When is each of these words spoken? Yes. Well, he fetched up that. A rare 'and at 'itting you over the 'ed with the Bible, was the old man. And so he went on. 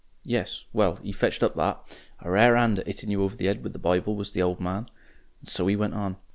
Yes. 0.25 0.65
Well, 0.73 0.95
he 0.95 1.11
fetched 1.11 1.43
up 1.43 1.53
that. 1.57 1.79
A 2.21 2.31
rare 2.31 2.55
'and 2.55 2.79
at 2.79 2.87
'itting 2.87 3.11
you 3.11 3.21
over 3.21 3.35
the 3.35 3.47
'ed 3.47 3.61
with 3.61 3.73
the 3.73 3.77
Bible, 3.77 4.15
was 4.15 4.31
the 4.31 4.41
old 4.41 4.59
man. 4.59 4.89
And 5.41 5.49
so 5.49 5.67
he 5.67 5.75
went 5.75 5.93
on. 5.93 6.17